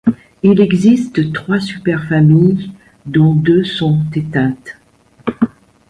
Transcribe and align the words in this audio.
Il 0.41 0.59
existe 0.59 1.31
trois 1.31 1.59
super-familles 1.59 2.71
dont 3.05 3.35
deux 3.35 3.63
sont 3.63 3.99
éteintes. 4.15 4.79